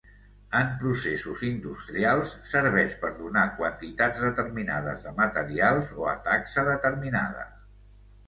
En 0.59 0.69
processos 0.83 1.41
industrials 1.47 2.31
serveix 2.53 2.95
per 3.03 3.11
donar 3.19 3.43
quantitats 3.59 4.23
determinades 4.29 5.05
de 5.09 5.13
materials 5.21 5.91
o 6.01 6.07
a 6.15 6.15
taxa 6.29 6.65
determinada. 6.71 7.47